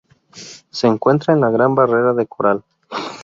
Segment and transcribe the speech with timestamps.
[0.71, 2.63] Se encuentra en la Gran Barrera de Coral.